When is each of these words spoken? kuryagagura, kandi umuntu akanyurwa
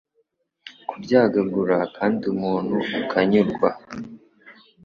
kuryagagura, 0.87 1.77
kandi 1.97 2.23
umuntu 2.33 2.77
akanyurwa 2.99 3.69